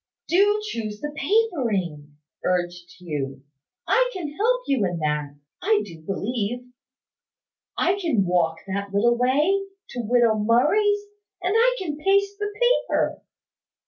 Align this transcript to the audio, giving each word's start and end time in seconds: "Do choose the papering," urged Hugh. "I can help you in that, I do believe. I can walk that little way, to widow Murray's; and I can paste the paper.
"Do 0.27 0.59
choose 0.63 0.99
the 0.99 1.13
papering," 1.15 2.17
urged 2.43 2.95
Hugh. 2.97 3.43
"I 3.87 4.09
can 4.13 4.33
help 4.35 4.63
you 4.65 4.83
in 4.83 4.97
that, 4.97 5.35
I 5.61 5.83
do 5.85 6.01
believe. 6.01 6.65
I 7.77 7.99
can 7.99 8.25
walk 8.25 8.61
that 8.65 8.91
little 8.91 9.15
way, 9.15 9.61
to 9.89 10.01
widow 10.01 10.39
Murray's; 10.39 11.03
and 11.43 11.53
I 11.55 11.75
can 11.77 11.99
paste 11.99 12.39
the 12.39 12.51
paper. 12.87 13.21